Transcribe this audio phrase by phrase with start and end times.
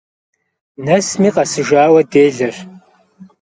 [0.85, 2.57] Nesme khesijjaue dêleş.